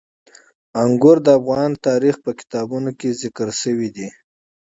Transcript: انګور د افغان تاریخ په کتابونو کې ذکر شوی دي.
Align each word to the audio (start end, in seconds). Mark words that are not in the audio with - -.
انګور 0.83 1.17
د 1.25 1.27
افغان 1.39 1.71
تاریخ 1.87 2.15
په 2.25 2.31
کتابونو 2.39 2.89
کې 2.99 3.17
ذکر 3.21 3.47
شوی 3.61 3.89
دي. 3.95 4.09